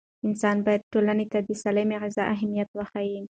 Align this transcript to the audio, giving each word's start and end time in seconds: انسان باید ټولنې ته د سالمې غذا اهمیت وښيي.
انسان 0.27 0.57
باید 0.65 0.81
ټولنې 0.93 1.25
ته 1.31 1.39
د 1.47 1.49
سالمې 1.61 1.95
غذا 2.03 2.23
اهمیت 2.33 2.69
وښيي. 2.73 3.21